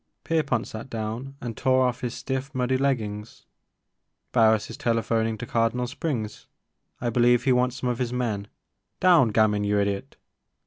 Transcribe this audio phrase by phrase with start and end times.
[0.23, 3.45] Pierpont sat down and tore off his stiff muddy leggings.
[4.31, 6.47] Barris is telephoning to Cardinal Springs,—
[6.99, 8.47] I believe he wants some of his men,—
[8.99, 9.27] down!
[9.31, 10.17] Gamin, you idiot